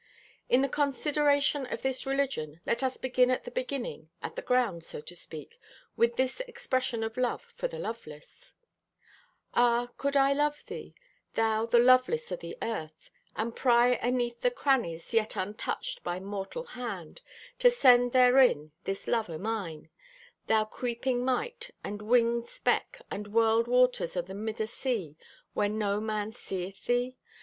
In 0.49 0.63
the 0.63 0.67
consideration 0.67 1.67
of 1.67 1.83
this 1.83 2.07
religion 2.07 2.59
let 2.65 2.81
us 2.81 2.97
begin 2.97 3.29
at 3.29 3.43
the 3.43 3.51
beginning, 3.51 4.09
at 4.23 4.35
the 4.35 4.41
ground, 4.41 4.83
so 4.83 4.99
to 4.99 5.15
speak, 5.15 5.59
with 5.95 6.15
this 6.15 6.39
expression 6.47 7.03
of 7.03 7.17
love 7.17 7.43
for 7.55 7.67
the 7.67 7.77
loveless: 7.77 8.55
Ah, 9.53 9.89
could 9.97 10.17
I 10.17 10.33
love 10.33 10.65
thee, 10.65 10.95
Thou, 11.35 11.67
the 11.67 11.77
loveless 11.77 12.31
o' 12.31 12.35
the 12.35 12.57
earth, 12.63 13.11
And 13.35 13.55
pry 13.55 13.89
aneath 14.01 14.41
the 14.41 14.49
crannies 14.49 15.13
Yet 15.13 15.35
untouched 15.35 16.03
by 16.03 16.19
mortal 16.19 16.63
hand 16.63 17.21
To 17.59 17.69
send 17.69 18.11
therein 18.11 18.71
this 18.85 19.05
love 19.05 19.29
o' 19.29 19.37
mine— 19.37 19.91
Thou 20.47 20.65
creeping 20.65 21.23
mite, 21.23 21.69
and 21.83 22.01
winged 22.01 22.47
speck, 22.47 23.01
And 23.11 23.27
whirled 23.27 23.67
waters 23.67 24.17
o' 24.17 24.23
the 24.23 24.33
mid 24.33 24.59
o' 24.59 24.65
sea 24.65 25.15
Where 25.53 25.69
no 25.69 25.99
man 26.01 26.31
seeth 26.31 26.85
thee? 26.87 27.17